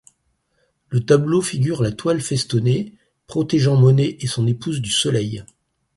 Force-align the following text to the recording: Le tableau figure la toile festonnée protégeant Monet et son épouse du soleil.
Le 0.89 1.05
tableau 1.05 1.43
figure 1.43 1.83
la 1.83 1.91
toile 1.91 2.21
festonnée 2.21 2.95
protégeant 3.27 3.75
Monet 3.75 4.17
et 4.19 4.25
son 4.25 4.47
épouse 4.47 4.81
du 4.81 4.89
soleil. 4.89 5.43